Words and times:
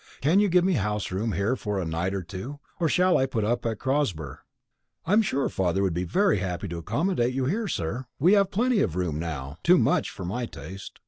Can 0.19 0.39
you 0.39 0.49
give 0.49 0.63
me 0.65 0.73
house 0.73 1.11
room 1.11 1.33
here 1.33 1.55
for 1.55 1.79
a 1.79 1.85
night 1.85 2.15
or 2.15 2.23
two, 2.23 2.57
or 2.79 2.89
shall 2.89 3.19
I 3.19 3.27
put 3.27 3.43
up 3.43 3.67
at 3.67 3.77
Crosber?" 3.77 4.39
"I'm 5.05 5.21
sure 5.21 5.47
father 5.47 5.83
would 5.83 5.93
be 5.93 6.05
very 6.05 6.39
happy 6.39 6.67
to 6.69 6.77
accommodate 6.79 7.35
you 7.35 7.45
here, 7.45 7.67
sir. 7.67 8.07
We've 8.17 8.49
plenty 8.49 8.79
of 8.79 8.95
room 8.95 9.19
now; 9.19 9.59
too 9.61 9.77
much 9.77 10.09
for 10.09 10.25
my 10.25 10.47
taste. 10.47 10.99